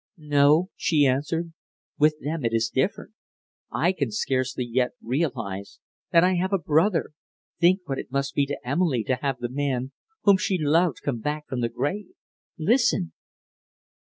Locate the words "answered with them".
1.05-2.43